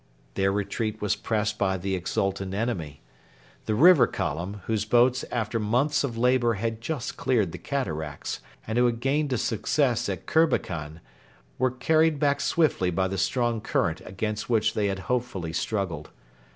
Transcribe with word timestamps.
Their 0.33 0.51
retreat 0.51 0.99
was 0.99 1.15
pressed 1.15 1.59
by 1.59 1.77
the 1.77 1.93
exultant 1.93 2.55
enemy. 2.55 3.03
The 3.67 3.75
River 3.75 4.07
Column, 4.07 4.61
whose 4.65 4.83
boats 4.83 5.23
after 5.29 5.59
months 5.59 6.03
of 6.03 6.17
labour 6.17 6.55
had 6.55 6.81
just 6.81 7.17
cleared 7.17 7.51
the 7.51 7.59
Cataracts, 7.59 8.39
and 8.65 8.79
who 8.79 8.87
had 8.87 8.99
gained 8.99 9.31
a 9.31 9.37
success 9.37 10.09
at 10.09 10.25
Kirbekan, 10.25 11.01
were 11.59 11.69
carried 11.69 12.17
back 12.19 12.41
swiftly 12.41 12.89
by 12.89 13.07
the 13.07 13.19
strong 13.19 13.61
current 13.61 14.01
against 14.03 14.49
which 14.49 14.73
they 14.73 14.87
had 14.87 14.97
hopefully 15.05 15.53
struggled. 15.53 16.09